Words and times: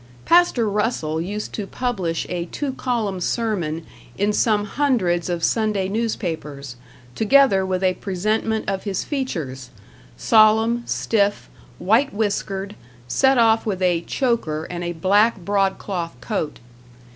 Pastor 0.25 0.67
Russell 0.67 1.21
used 1.21 1.53
to 1.53 1.67
publish 1.67 2.25
a 2.27 2.45
two 2.45 2.73
column 2.73 3.19
sermon 3.21 3.85
in 4.17 4.33
some 4.33 4.65
hundreds 4.65 5.29
of 5.29 5.43
Sunday 5.43 5.87
newspapers, 5.87 6.75
together 7.13 7.63
with 7.63 7.83
a 7.83 7.93
presentment 7.93 8.67
of 8.67 8.81
his 8.81 9.03
features 9.03 9.69
solemn, 10.17 10.81
stiff, 10.87 11.49
white 11.77 12.15
whiskered, 12.15 12.73
set 13.07 13.37
off 13.37 13.67
with 13.67 13.83
a 13.83 14.01
"choker" 14.01 14.63
and 14.71 14.83
a 14.83 14.93
black 14.93 15.37
broadcloth 15.37 16.19
coat. 16.19 16.57